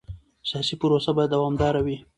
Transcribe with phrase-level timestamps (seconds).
[0.49, 1.97] سیاسي پروسه باید دوامداره وي